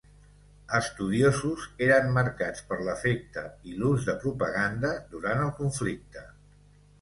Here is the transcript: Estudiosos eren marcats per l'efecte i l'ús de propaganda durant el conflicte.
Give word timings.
Estudiosos 0.77 1.67
eren 1.87 2.09
marcats 2.15 2.63
per 2.69 2.79
l'efecte 2.87 3.43
i 3.73 3.77
l'ús 3.83 4.09
de 4.09 4.17
propaganda 4.25 4.95
durant 5.13 5.45
el 5.45 5.55
conflicte. 5.61 6.27